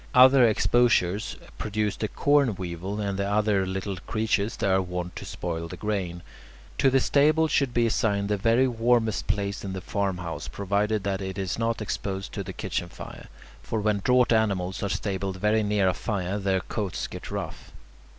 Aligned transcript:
Other 0.15 0.47
exposures 0.47 1.35
produce 1.59 1.95
the 1.95 2.07
corn 2.07 2.55
weevil 2.55 2.99
and 2.99 3.19
the 3.19 3.29
other 3.29 3.67
little 3.67 3.97
creatures 3.97 4.55
that 4.57 4.67
are 4.67 4.81
wont 4.81 5.15
to 5.17 5.25
spoil 5.25 5.67
the 5.67 5.77
grain. 5.77 6.23
To 6.79 6.89
the 6.89 6.99
stable 6.99 7.47
should 7.47 7.71
be 7.71 7.85
assigned 7.85 8.27
the 8.27 8.35
very 8.35 8.67
warmest 8.67 9.27
place 9.27 9.63
in 9.63 9.73
the 9.73 9.79
farmhouse, 9.79 10.47
provided 10.47 11.03
that 11.03 11.21
it 11.21 11.37
is 11.37 11.59
not 11.59 11.83
exposed 11.83 12.31
to 12.33 12.43
the 12.43 12.51
kitchen 12.51 12.89
fire; 12.89 13.27
for 13.61 13.79
when 13.79 14.01
draught 14.03 14.33
animals 14.33 14.81
are 14.81 14.89
stabled 14.89 15.37
very 15.37 15.61
near 15.61 15.87
a 15.87 15.93
fire, 15.93 16.39
their 16.39 16.61
coats 16.61 17.05
get 17.05 17.29
rough. 17.29 17.71